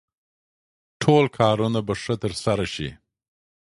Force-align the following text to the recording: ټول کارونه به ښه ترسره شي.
ټول 1.01 1.23
کارونه 1.39 1.79
به 1.87 1.93
ښه 2.01 2.15
ترسره 2.23 2.65
شي. 2.73 2.89